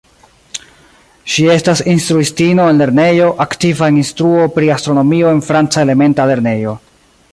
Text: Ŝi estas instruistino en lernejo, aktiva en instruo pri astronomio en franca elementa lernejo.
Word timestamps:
Ŝi 1.33 1.43
estas 1.55 1.83
instruistino 1.93 2.65
en 2.73 2.81
lernejo, 2.83 3.27
aktiva 3.45 3.91
en 3.93 4.01
instruo 4.05 4.49
pri 4.57 4.73
astronomio 4.77 5.35
en 5.37 5.45
franca 5.51 5.85
elementa 5.89 6.27
lernejo. 6.33 6.75